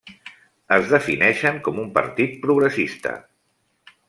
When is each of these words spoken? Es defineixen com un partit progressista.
Es 0.77 0.87
defineixen 0.93 1.61
com 1.69 1.79
un 1.83 1.93
partit 1.99 2.37
progressista. 2.47 3.15